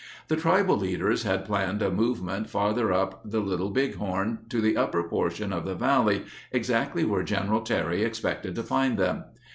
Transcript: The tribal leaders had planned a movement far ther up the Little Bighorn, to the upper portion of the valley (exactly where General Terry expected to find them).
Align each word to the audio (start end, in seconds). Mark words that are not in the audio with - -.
The 0.29 0.35
tribal 0.35 0.77
leaders 0.77 1.21
had 1.25 1.45
planned 1.45 1.83
a 1.83 1.91
movement 1.91 2.49
far 2.49 2.73
ther 2.73 2.91
up 2.91 3.21
the 3.23 3.39
Little 3.39 3.69
Bighorn, 3.69 4.39
to 4.49 4.59
the 4.59 4.75
upper 4.75 5.03
portion 5.03 5.53
of 5.53 5.63
the 5.63 5.75
valley 5.75 6.23
(exactly 6.51 7.05
where 7.05 7.21
General 7.21 7.61
Terry 7.61 8.01
expected 8.03 8.55
to 8.55 8.63
find 8.63 8.97
them). 8.97 9.25